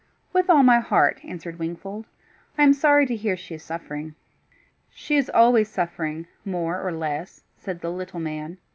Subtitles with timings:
[0.33, 2.07] "With all my heart," answered Wingfold.
[2.57, 4.15] "I am sorry to hear she is suffering."
[4.89, 8.57] "She is always suffering more or less," said the little man.